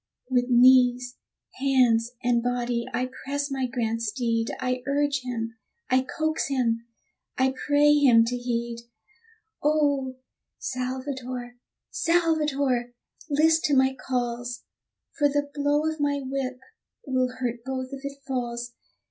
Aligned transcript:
With 0.31 0.49
knees, 0.49 1.17
hands, 1.59 2.13
and 2.23 2.41
body 2.41 2.87
I 2.91 3.07
press 3.23 3.51
my 3.51 3.67
grand 3.67 4.01
steed 4.01 4.49
I 4.59 4.81
urge 4.87 5.21
him, 5.23 5.59
I 5.91 6.01
coax 6.01 6.47
him, 6.47 6.87
I 7.37 7.53
pray 7.67 7.93
him 7.93 8.25
to 8.25 8.35
heed! 8.35 8.79
Oh, 9.61 10.15
Salvator! 10.57 11.59
Salvator! 11.91 12.95
list 13.29 13.63
to 13.65 13.75
my 13.75 13.93
calls, 13.93 14.63
For 15.19 15.29
the 15.29 15.51
blow 15.53 15.85
of 15.85 15.99
my 15.99 16.19
whip 16.25 16.59
will 17.05 17.35
hurt 17.39 17.63
both 17.63 17.89
if 17.91 18.03
it 18.03 18.23
falls. 18.25 18.73